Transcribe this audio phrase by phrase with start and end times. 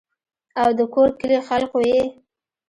[0.61, 1.99] او دَکور کلي خلقو ئې